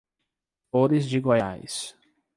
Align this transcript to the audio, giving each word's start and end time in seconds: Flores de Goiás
Flores 0.71 1.05
de 1.07 1.19
Goiás 1.19 1.95